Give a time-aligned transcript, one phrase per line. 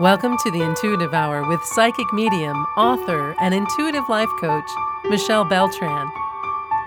[0.00, 4.68] Welcome to the Intuitive Hour with psychic medium, author, and intuitive life coach,
[5.04, 6.10] Michelle Beltran.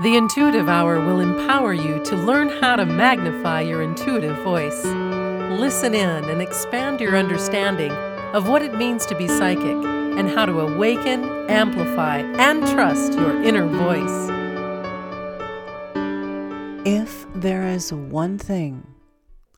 [0.02, 4.84] The Intuitive Hour will empower you to learn how to magnify your intuitive voice.
[4.84, 7.94] Listen in and expand your understanding
[8.34, 13.42] of what it means to be psychic and how to awaken, amplify, and trust your
[13.42, 14.30] inner voice.
[16.86, 18.86] If there is one thing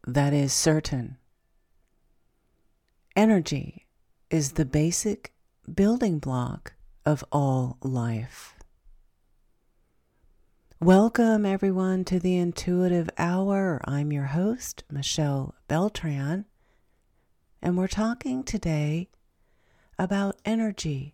[0.05, 1.17] that is certain,
[3.19, 3.85] energy
[4.29, 5.33] is the basic
[5.75, 6.71] building block
[7.05, 8.55] of all life.
[10.79, 13.81] Welcome, everyone, to the Intuitive Hour.
[13.83, 16.45] I'm your host, Michelle Beltran,
[17.61, 19.09] and we're talking today
[19.97, 21.13] about energy,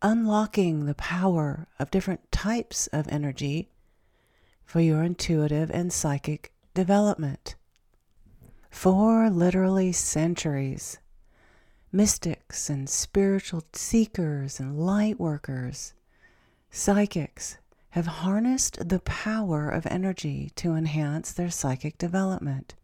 [0.00, 3.72] unlocking the power of different types of energy
[4.64, 7.56] for your intuitive and psychic development.
[8.70, 10.98] For literally centuries,
[11.92, 15.92] mystics and spiritual seekers and light workers,
[16.70, 17.58] psychics,
[17.90, 22.74] have harnessed the power of energy to enhance their psychic development.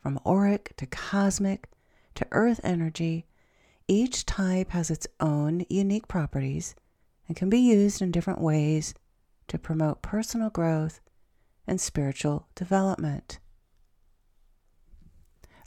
[0.00, 1.70] From auric to cosmic
[2.14, 3.26] to earth energy,
[3.88, 6.74] each type has its own unique properties
[7.26, 8.94] and can be used in different ways
[9.48, 11.00] to promote personal growth
[11.66, 13.40] and spiritual development.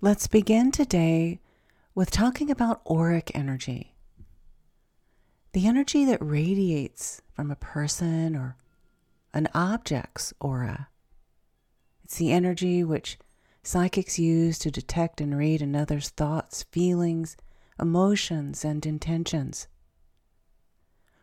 [0.01, 1.41] Let's begin today
[1.93, 3.97] with talking about auric energy
[5.51, 8.55] the energy that radiates from a person or
[9.33, 10.87] an object's aura.
[12.05, 13.19] It's the energy which
[13.61, 17.35] psychics use to detect and read another's thoughts, feelings,
[17.77, 19.67] emotions, and intentions.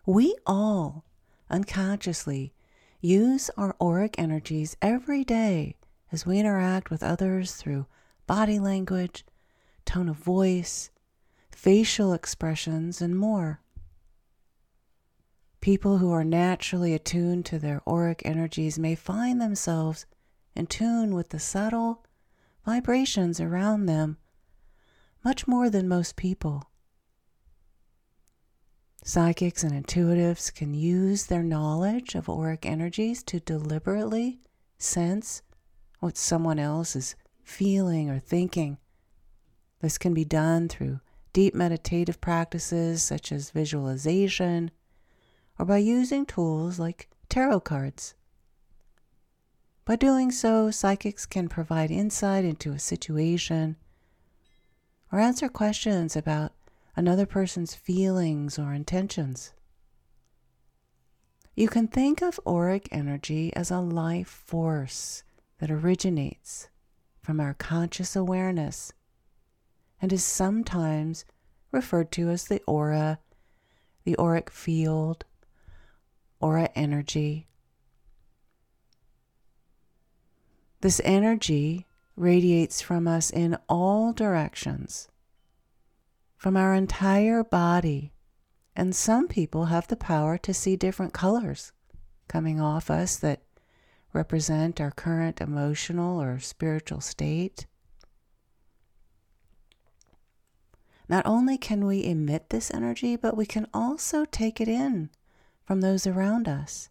[0.04, 1.06] We all
[1.48, 2.52] unconsciously
[3.00, 5.76] use our auric energies every day
[6.12, 7.86] as we interact with others through
[8.26, 9.24] body language,
[9.84, 10.90] tone of voice,
[11.50, 13.60] facial expressions, and more.
[15.60, 20.06] People who are naturally attuned to their auric energies may find themselves
[20.54, 22.04] in tune with the subtle
[22.64, 24.16] vibrations around them
[25.24, 26.70] much more than most people.
[29.04, 34.40] Psychics and intuitives can use their knowledge of auric energies to deliberately
[34.78, 35.42] sense
[36.00, 37.14] what someone else is
[37.46, 38.76] feeling or thinking.
[39.80, 41.00] This can be done through
[41.32, 44.70] deep meditative practices such as visualization,
[45.58, 48.14] or by using tools like tarot cards.
[49.84, 53.76] By doing so, psychics can provide insight into a situation
[55.12, 56.52] or answer questions about
[56.96, 59.52] another person's feelings or intentions.
[61.54, 65.22] You can think of auric energy as a life force
[65.58, 66.68] that originates
[67.26, 68.92] from our conscious awareness
[70.00, 71.24] and is sometimes
[71.72, 73.18] referred to as the aura,
[74.04, 75.24] the auric field,
[76.38, 77.48] aura energy.
[80.82, 81.84] This energy
[82.14, 85.08] radiates from us in all directions,
[86.36, 88.12] from our entire body,
[88.76, 91.72] and some people have the power to see different colors
[92.28, 93.42] coming off us that
[94.16, 97.66] represent our current emotional or spiritual state.
[101.08, 105.10] Not only can we emit this energy, but we can also take it in
[105.64, 106.88] from those around us,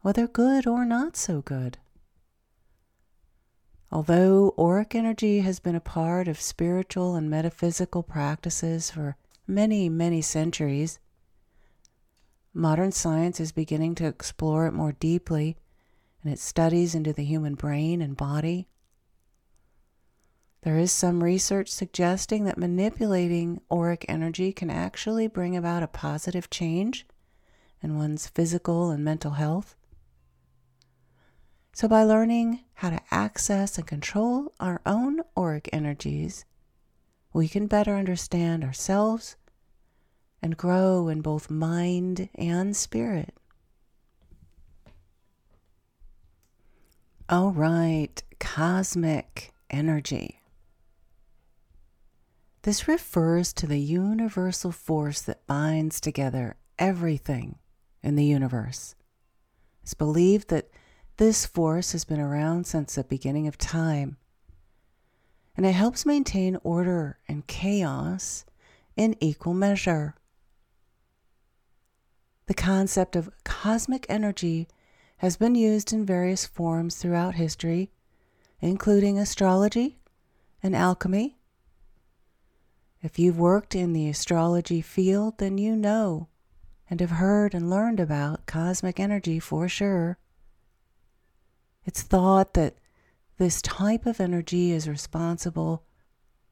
[0.00, 1.78] whether good or not so good.
[3.92, 9.16] Although auric energy has been a part of spiritual and metaphysical practices for
[9.46, 10.98] many, many centuries,
[12.52, 15.56] modern science is beginning to explore it more deeply
[16.24, 18.68] in its studies into the human brain and body.
[20.62, 26.48] There is some research suggesting that manipulating auric energy can actually bring about a positive
[26.48, 27.06] change
[27.82, 29.76] in one's physical and mental health.
[31.74, 36.46] So, by learning how to access and control our own auric energies,
[37.34, 39.36] we can better understand ourselves
[40.40, 43.34] and grow in both mind and spirit.
[47.26, 50.42] All right, cosmic energy.
[52.62, 57.56] This refers to the universal force that binds together everything
[58.02, 58.94] in the universe.
[59.82, 60.68] It's believed that
[61.16, 64.18] this force has been around since the beginning of time,
[65.56, 68.44] and it helps maintain order and chaos
[68.98, 70.14] in equal measure.
[72.48, 74.68] The concept of cosmic energy
[75.24, 77.90] has been used in various forms throughout history,
[78.60, 79.96] including astrology
[80.62, 81.38] and alchemy,
[83.00, 86.28] If you've worked in the astrology field, then you know
[86.90, 90.18] and have heard and learned about cosmic energy for sure.
[91.86, 92.76] It's thought that
[93.38, 95.84] this type of energy is responsible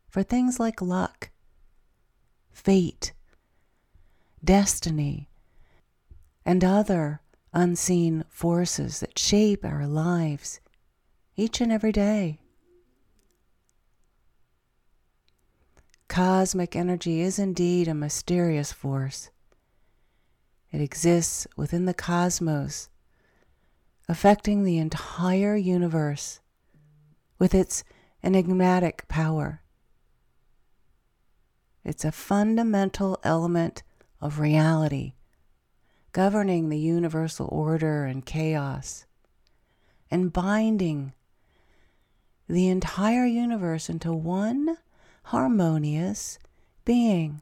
[0.08, 1.28] for things like luck,
[2.50, 3.12] fate,
[4.42, 5.28] destiny,
[6.46, 7.20] and other
[7.52, 10.60] unseen forces that shape our lives
[11.36, 12.38] each and every day.
[16.08, 19.30] Cosmic energy is indeed a mysterious force.
[20.70, 22.88] It exists within the cosmos,
[24.08, 26.40] affecting the entire universe
[27.38, 27.82] with its
[28.22, 29.62] enigmatic power.
[31.84, 33.82] It's a fundamental element
[34.20, 35.14] of reality,
[36.12, 39.06] governing the universal order and chaos,
[40.10, 41.12] and binding
[42.48, 44.76] the entire universe into one
[45.24, 46.38] harmonious
[46.84, 47.40] being.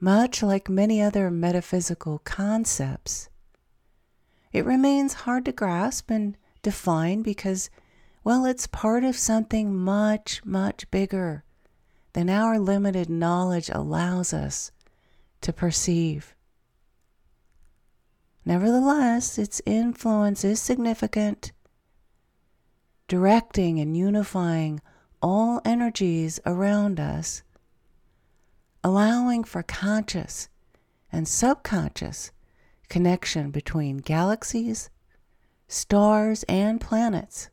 [0.00, 3.28] Much like many other metaphysical concepts,
[4.52, 7.70] it remains hard to grasp and define because,
[8.24, 11.44] well, it's part of something much, much bigger
[12.14, 14.72] than our limited knowledge allows us
[15.40, 16.34] to perceive.
[18.44, 21.52] Nevertheless, its influence is significant,
[23.06, 24.80] directing and unifying
[25.22, 27.42] all energies around us,
[28.82, 30.48] allowing for conscious
[31.12, 32.32] and subconscious
[32.88, 34.90] connection between galaxies,
[35.68, 37.50] stars, and planets.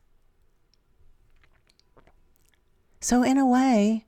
[3.00, 4.06] So, in a way,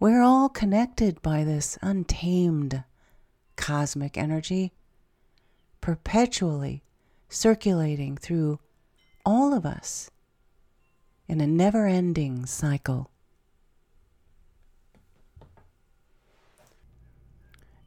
[0.00, 2.82] we're all connected by this untamed
[3.56, 4.72] cosmic energy,
[5.80, 6.82] perpetually
[7.28, 8.58] circulating through
[9.24, 10.10] all of us
[11.28, 13.10] in a never ending cycle.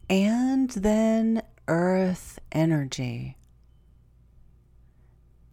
[0.09, 3.37] And then earth energy.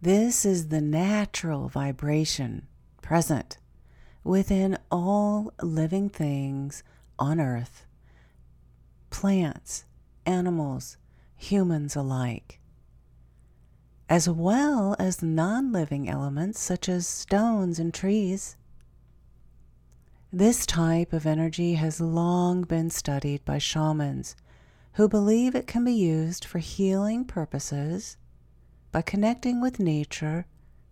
[0.01, 2.67] This is the natural vibration
[3.01, 3.57] present
[4.23, 6.83] within all living things
[7.17, 7.85] on earth
[9.09, 9.85] plants,
[10.27, 10.97] animals,
[11.35, 12.59] humans alike
[14.09, 18.55] as well as non living elements such as stones and trees.
[20.31, 24.35] This type of energy has long been studied by shamans
[24.93, 28.17] who believe it can be used for healing purposes
[28.91, 30.45] by connecting with nature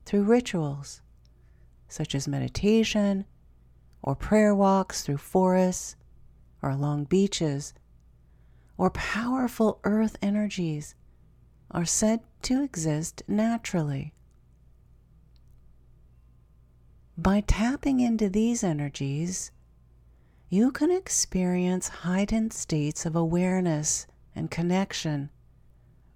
[0.05, 1.01] through rituals
[1.87, 3.25] such as meditation
[4.01, 5.95] or prayer walks through forests
[6.61, 7.73] or along beaches
[8.77, 10.95] or powerful earth energies
[11.71, 14.13] are said to exist naturally.
[17.17, 19.51] By tapping into these energies,
[20.49, 24.05] you can experience heightened states of awareness
[24.35, 25.29] and connection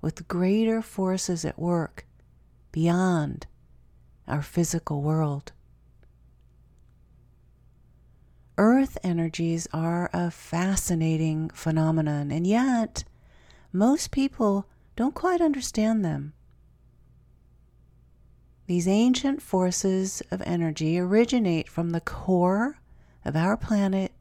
[0.02, 2.06] with greater forces at work
[2.72, 3.48] beyond
[4.28, 5.52] our physical world.
[8.62, 13.06] Earth energies are a fascinating phenomenon, and yet
[13.72, 14.68] most people
[14.98, 16.34] don't quite understand them.
[18.68, 22.82] These ancient forces of energy originate from the core
[23.24, 24.12] of our planet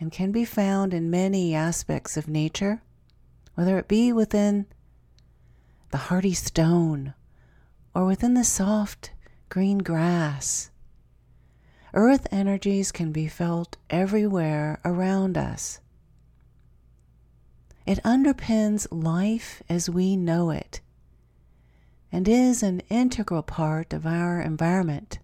[0.00, 2.80] and can be found in many aspects of nature,
[3.54, 4.64] whether it be within
[5.90, 7.12] the hardy stone
[7.94, 9.10] or within the soft
[9.50, 10.70] green grass.
[11.94, 15.80] Earth energies can be felt everywhere around us.
[17.86, 20.80] It underpins life as we know it
[22.10, 25.18] and is an integral part of our environment.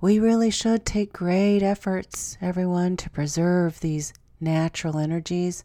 [0.00, 5.64] We really should take great efforts, everyone, to preserve these natural energies,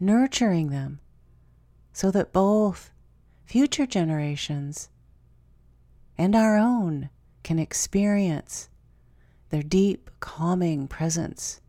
[0.00, 0.98] nurturing them
[1.92, 2.90] so that both
[3.44, 4.89] future generations
[6.20, 7.08] and our own
[7.42, 8.68] can experience
[9.48, 11.62] their deep, calming presence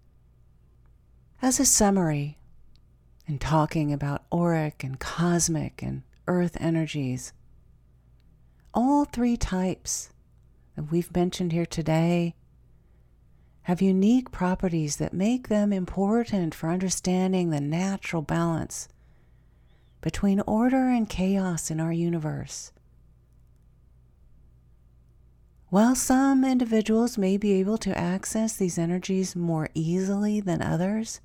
[1.41, 2.37] as a summary,
[3.25, 7.31] in talking about auric and cosmic and earth energies,
[8.73, 10.09] all three types
[10.75, 12.35] that we've mentioned here today
[13.61, 18.89] have unique properties that make them important for understanding the natural balance
[20.01, 22.73] between order and chaos in our universe.
[25.71, 31.21] While some individuals may be able to access these energies more easily than others,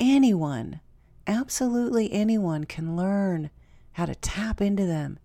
[0.00, 0.80] anyone,
[1.28, 3.50] absolutely anyone, can learn
[3.92, 5.20] how to tap into them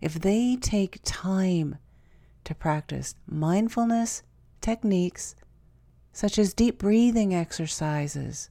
[0.00, 1.76] if they take time
[2.44, 4.22] to practice mindfulness
[4.62, 5.34] techniques
[6.14, 8.48] such as deep breathing exercises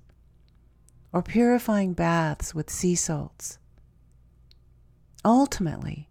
[1.11, 3.57] or purifying baths with sea salts.
[5.25, 6.08] Ultimately,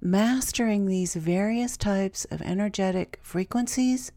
[0.00, 4.12] mastering these various types of energetic frequencies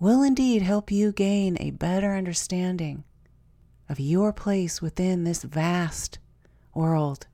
[0.00, 3.04] will indeed help you gain a better understanding
[3.88, 6.18] of your place within this vast
[6.74, 7.26] world.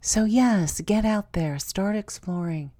[0.00, 2.70] So, yes, get out there, start exploring.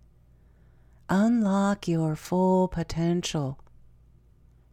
[1.09, 3.59] Unlock your full potential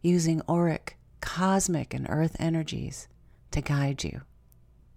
[0.02, 3.08] using auric, cosmic, and earth energies
[3.50, 4.20] to guide you.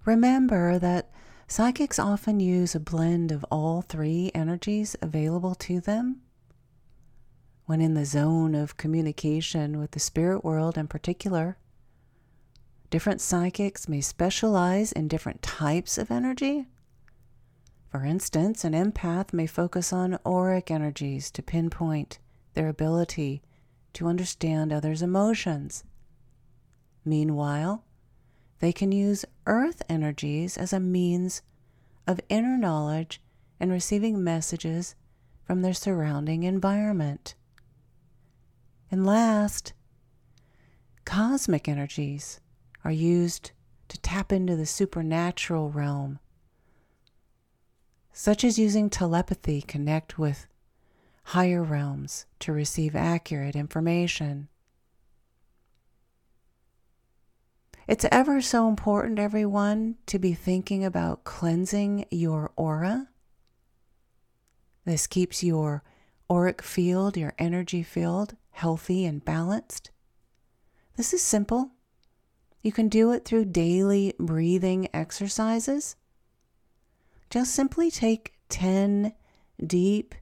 [0.05, 1.09] Remember that
[1.49, 6.21] psychics often use a blend of all three energies available to them.
[7.65, 11.57] When in the zone of communication with the spirit world in particular,
[12.89, 16.67] different psychics may specialize in different types of energy
[17.89, 22.19] for instance, an empath may focus on auric energies to pinpoint
[22.53, 23.41] their ability
[23.93, 25.83] to understand others' emotions.
[27.03, 27.83] Meanwhile,
[28.59, 31.41] they can use earth energies as a means
[32.05, 33.21] of inner knowledge
[33.59, 34.95] and receiving messages
[35.43, 37.35] from their surrounding environment.
[38.91, 39.73] And last,
[41.05, 42.39] cosmic energies
[42.83, 43.51] are used
[43.87, 46.19] to tap into the supernatural realm
[48.19, 50.45] such as using telepathy connect with
[51.23, 54.49] higher realms to receive accurate information.
[57.89, 63.07] It's ever so important, everyone, to be thinking about cleansing your aura.
[64.85, 65.81] This keeps your
[66.29, 69.89] auric field, your energy field, healthy and balanced.
[70.97, 71.71] This is simple.
[72.61, 75.95] You can do it through daily breathing exercises
[77.31, 79.13] just simply take 10
[79.65, 80.13] deep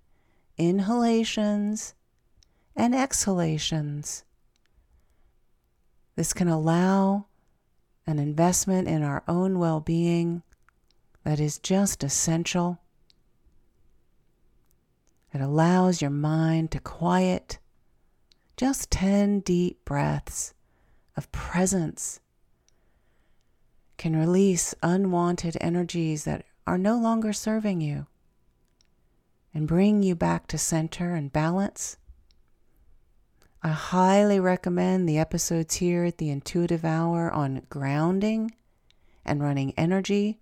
[0.57, 1.95] inhalations
[2.77, 4.23] and exhalations.
[6.15, 7.25] This can allow
[8.07, 10.41] an investment in our own well being
[11.23, 12.79] that is just essential.
[15.33, 17.59] It allows your mind to quiet
[18.55, 20.55] just 10 deep breaths
[21.15, 22.19] of presence
[23.97, 28.07] can release unwanted energies that are no longer serving you
[29.53, 31.97] and bring you back to center and balance.
[33.63, 38.51] I highly recommend the episodes here at the Intuitive Hour on grounding
[39.25, 40.39] and running energy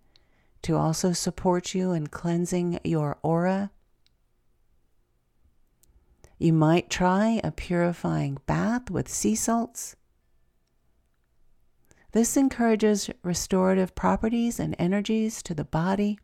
[0.64, 3.72] to also support you in cleansing your aura.
[6.38, 9.96] You might try a purifying bath with sea salts.
[12.12, 16.20] This encourages restorative properties and energies to the body.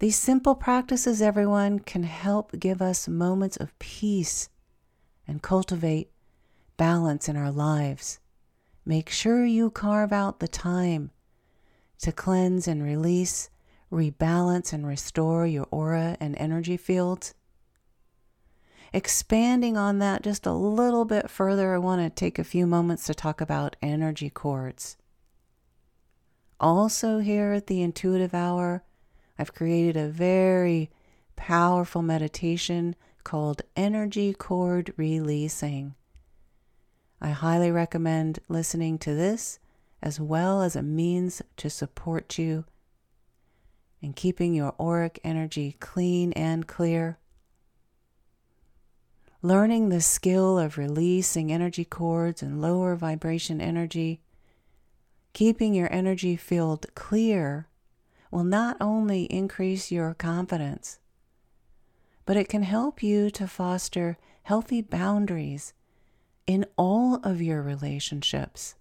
[0.00, 4.48] These simple practices, everyone, can help give us moments of peace
[5.26, 6.10] and cultivate
[6.76, 8.18] balance in our lives.
[8.84, 11.10] Make sure you carve out the time
[12.00, 13.48] to cleanse and release,
[13.92, 17.34] rebalance and restore your aura and energy fields
[18.92, 23.06] expanding on that just a little bit further, I want to take a few moments
[23.06, 24.96] to talk about energy cords.
[26.60, 28.84] Also, here at the Intuitive Hour,
[29.38, 30.90] I've created a very
[31.34, 35.94] powerful meditation called Energy Cord Releasing.
[37.20, 39.58] I highly recommend listening to this
[40.02, 42.64] as well as a means to support you
[44.00, 47.18] in keeping your auric energy clean and clear
[49.42, 54.20] learning the skill of releasing energy cords and lower vibration energy,
[55.32, 57.66] keeping your energy field clear
[58.30, 61.00] will not only increase your confidence,
[62.24, 65.72] but it can help you to foster healthy boundaries
[66.46, 68.74] in all of your relationships.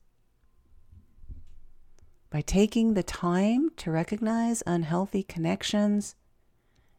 [2.30, 6.16] By taking the time to recognize unhealthy connections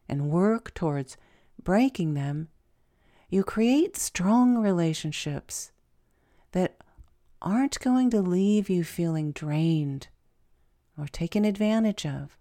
[0.07, 1.17] and work towards
[1.61, 2.49] breaking them,
[3.29, 5.71] you create strong relationships
[6.51, 6.77] that
[7.41, 10.07] aren't going to leave you feeling drained
[10.97, 12.37] or taken advantage of.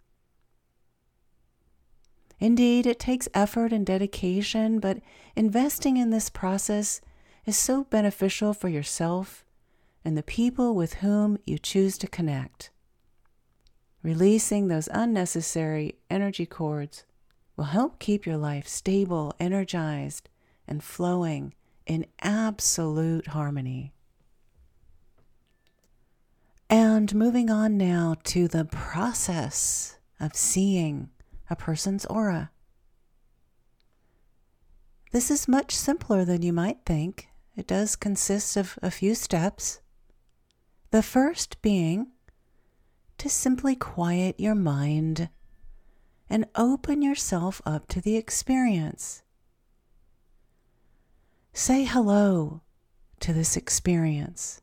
[2.43, 4.99] Indeed, it takes effort and dedication, but
[5.37, 7.01] investing in this process
[7.47, 9.45] is so beneficial for yourself
[10.05, 12.71] and the people with whom you choose to connect.
[14.03, 17.05] Releasing those unnecessary energy cords
[17.57, 20.29] will help keep your life stable, energized,
[20.67, 21.55] and flowing
[21.87, 23.93] in absolute harmony.
[26.69, 31.11] And moving on now to the process of seeing
[31.53, 32.51] a person's aura.
[35.13, 37.29] This is much simpler than you might think.
[37.55, 39.83] It does consist of a few steps.
[40.91, 42.09] The first being
[43.19, 45.29] to simply quiet your mind
[46.31, 49.23] and open yourself up to the experience.
[51.53, 52.63] Say hello
[53.21, 54.63] to this experience.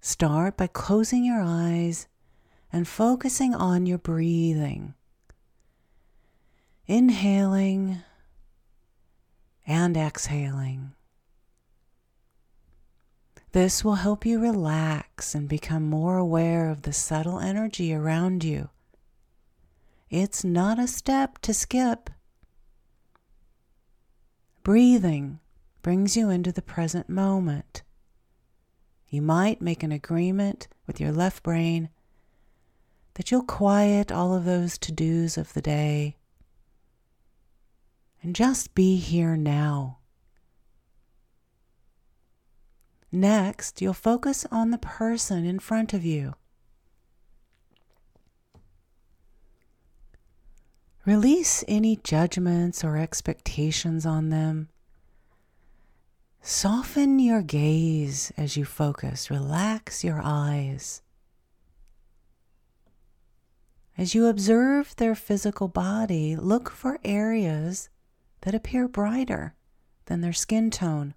[0.00, 2.08] Start by closing your eyes
[2.72, 4.94] and focusing on your breathing.
[6.86, 8.02] Inhaling
[9.66, 10.92] and exhaling.
[13.52, 18.68] This will help you relax and become more aware of the subtle energy around you.
[20.08, 22.10] It's not a step to skip.
[24.62, 25.40] Breathing
[25.82, 27.82] brings you into the present moment.
[29.08, 31.88] You might make an agreement with your left brain
[33.14, 36.16] that you'll quiet all of those to dos of the day
[38.22, 39.98] and just be here now.
[43.12, 46.34] Next, you'll focus on the person in front of you.
[51.06, 54.68] Release any judgments or expectations on them.
[56.42, 59.30] Soften your gaze as you focus.
[59.30, 61.02] Relax your eyes.
[64.00, 67.90] As you observe their physical body, look for areas
[68.40, 69.54] that appear brighter
[70.06, 71.12] than their skin tone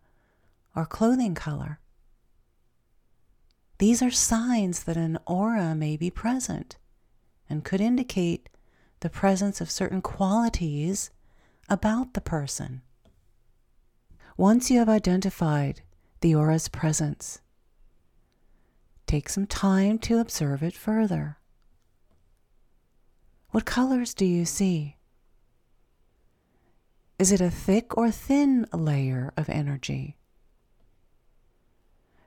[0.76, 1.80] or clothing color.
[3.78, 6.76] These are signs that an aura may be present
[7.50, 8.50] and could indicate
[9.00, 11.10] the presence of certain qualities
[11.70, 12.82] about the person.
[14.36, 15.84] Once you have identified
[16.20, 17.40] the aura's presence,
[19.08, 21.38] take some time to observe it further.
[23.54, 24.98] What colors do you see?
[27.20, 30.18] Is it a thick or thin layer of energy?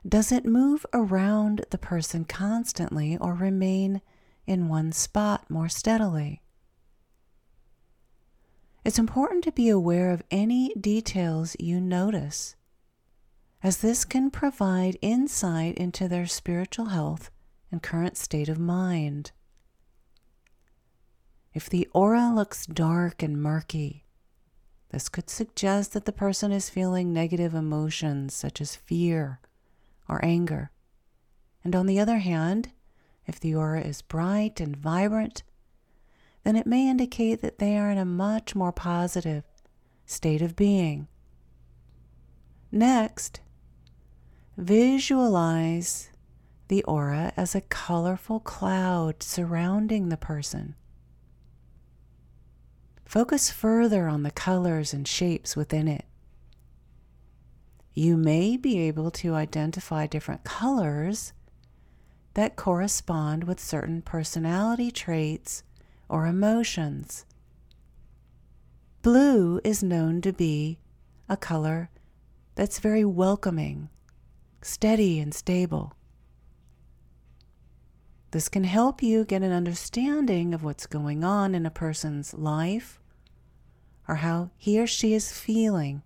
[0.07, 4.01] Does it move around the person constantly or remain
[4.45, 6.43] in one spot more steadily?
[8.85, 12.55] It's important to be aware of any details you notice,
[13.61, 17.31] as this can provide insight into their spiritual health
[17.69, 19.33] and current state of mind.
[21.57, 24.05] If the aura looks dark and murky,
[24.91, 29.39] this could suggest that the person is feeling negative emotions such as fear
[30.07, 30.69] or anger.
[31.63, 32.73] And on the other hand,
[33.25, 35.41] if the aura is bright and vibrant,
[36.43, 39.43] then it may indicate that they are in a much more positive
[40.05, 41.07] state of being.
[42.71, 43.39] Next,
[44.57, 46.11] visualize
[46.67, 50.75] the aura as a colorful cloud surrounding the person.
[53.07, 56.03] Focus further on the colors and shapes within it.
[57.93, 61.31] You may be able to identify different colors
[62.33, 65.63] that correspond with certain personality traits
[66.09, 67.25] or emotions.
[69.01, 70.77] Blue is known to be
[71.29, 71.89] a color
[72.55, 73.87] that's very welcoming,
[74.61, 75.93] steady, and stable.
[78.37, 82.99] This can help you get an understanding of what's going on in a person's life
[84.07, 86.03] or how he or she is feeling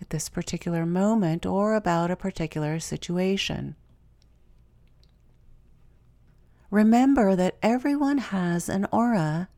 [0.00, 3.76] at this particular moment or about a particular situation.
[6.70, 9.50] Remember that everyone has an aura,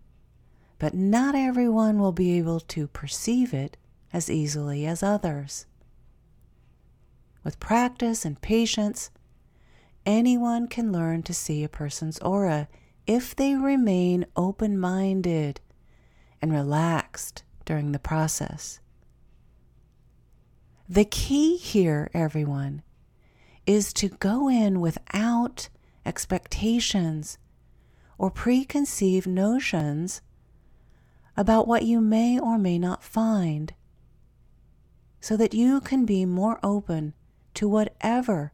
[0.81, 3.77] but not everyone will be able to perceive it
[4.13, 5.67] as easily as others.
[7.45, 9.11] With practice and patience,
[10.11, 12.69] anyone can learn to see a person's aura
[13.07, 15.61] if they remain open minded
[16.43, 18.81] and relaxed during the process.
[20.89, 22.83] The key here, everyone,
[23.67, 25.69] is to go in without
[26.05, 27.39] expectations
[28.19, 30.23] or preconceived notions
[31.37, 33.73] about what you may or may not find,
[35.21, 37.15] so that you can be more open
[37.55, 38.53] to whatever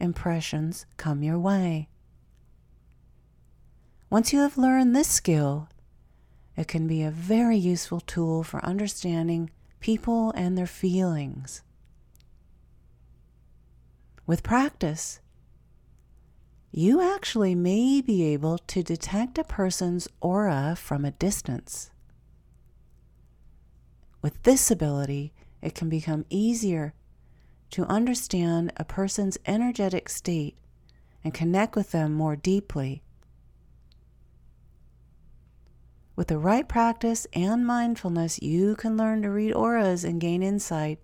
[0.00, 1.88] impressions come your way.
[4.08, 5.68] Once you have learned this skill,
[6.56, 11.62] it can be a very useful tool for understanding people and their feelings.
[14.26, 15.20] With practice,
[16.72, 21.90] you actually may be able to detect a person's aura from a distance.
[24.22, 25.32] With this ability,
[25.62, 26.94] it can become easier
[27.70, 30.56] to understand a person's energetic state
[31.24, 33.02] and connect with them more deeply.
[36.14, 40.98] With the right practice and mindfulness, you can learn to read auras and gain insight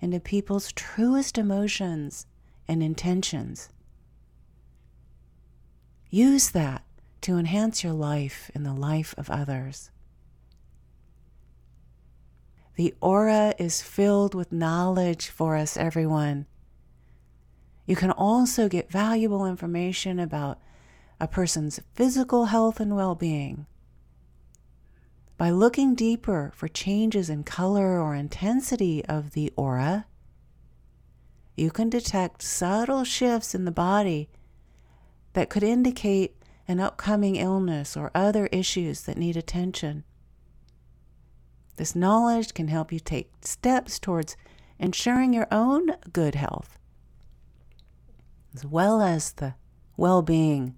[0.00, 2.26] into people's truest emotions
[2.66, 3.70] and intentions.
[6.10, 6.84] Use that
[7.22, 9.90] to enhance your life and the life of others.
[12.78, 16.46] The aura is filled with knowledge for us, everyone.
[17.86, 20.60] You can also get valuable information about
[21.18, 23.66] a person's physical health and well being.
[25.36, 30.06] By looking deeper for changes in color or intensity of the aura,
[31.56, 34.28] you can detect subtle shifts in the body
[35.32, 36.36] that could indicate
[36.68, 40.04] an upcoming illness or other issues that need attention.
[41.78, 44.36] This knowledge can help you take steps towards
[44.80, 46.76] ensuring your own good health,
[48.52, 49.54] as well as the
[49.96, 50.74] well being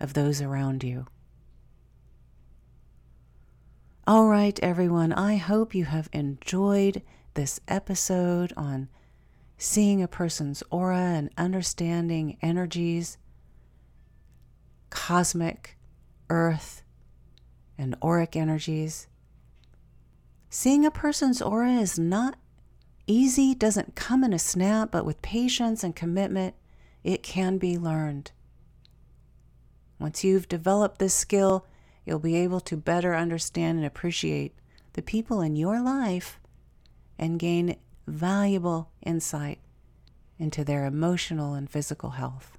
[0.00, 1.06] of those around you.
[4.04, 7.02] All right, everyone, I hope you have enjoyed
[7.34, 8.88] this episode on
[9.58, 13.16] seeing a person's aura and understanding energies,
[14.90, 15.78] cosmic,
[16.28, 16.82] earth,
[17.78, 19.06] and auric energies.
[20.52, 22.36] Seeing a person's aura is not
[23.06, 26.56] easy, doesn't come in a snap, but with patience and commitment,
[27.04, 28.32] it can be learned.
[30.00, 31.66] Once you've developed this skill,
[32.04, 34.52] you'll be able to better understand and appreciate
[34.94, 36.40] the people in your life
[37.16, 37.76] and gain
[38.08, 39.60] valuable insight
[40.36, 42.58] into their emotional and physical health.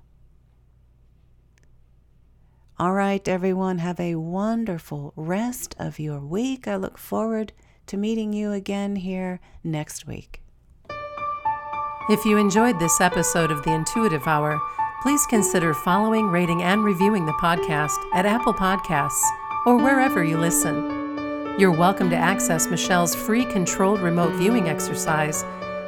[2.79, 6.69] All right, everyone, have a wonderful rest of your week.
[6.69, 7.51] I look forward
[7.91, 10.41] to meeting you again here next week.
[12.09, 14.57] If you enjoyed this episode of the Intuitive Hour,
[15.01, 19.21] please consider following, rating, and reviewing the podcast at Apple Podcasts
[19.65, 21.59] or wherever you listen.
[21.59, 25.43] You're welcome to access Michelle's free controlled remote viewing exercise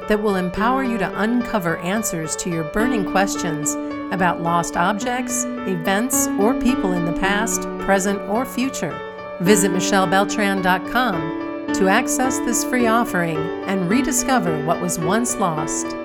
[0.09, 3.75] that will empower you to uncover answers to your burning questions
[4.13, 8.91] about lost objects, events, or people in the past, present, or future.
[9.39, 11.42] Visit michellebeltran.com
[11.73, 16.02] to access this free offering and rediscover what was once lost.